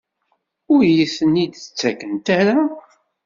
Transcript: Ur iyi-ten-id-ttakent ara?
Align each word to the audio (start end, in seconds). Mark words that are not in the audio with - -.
Ur 0.73 0.79
iyi-ten-id-ttakent 0.85 2.27
ara? 2.39 2.59